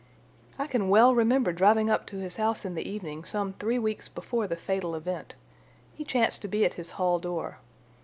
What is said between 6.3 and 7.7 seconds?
to be at his hall door.